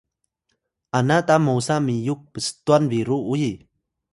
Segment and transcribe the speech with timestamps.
[0.97, 3.51] ana ta mosa miyuk pstwan biru uyi